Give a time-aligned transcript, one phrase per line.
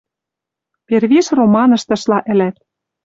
[0.87, 2.55] Первиш романыштышла ӹлӓт